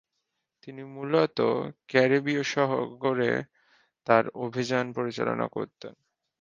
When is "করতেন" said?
5.47-5.93